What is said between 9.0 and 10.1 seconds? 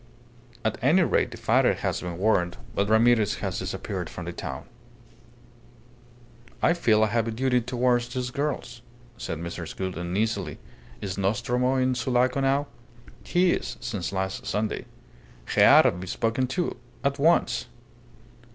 said Mrs. Gould,